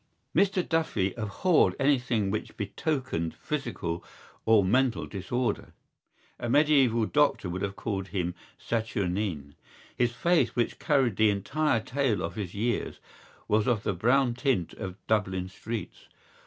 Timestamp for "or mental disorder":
4.47-5.73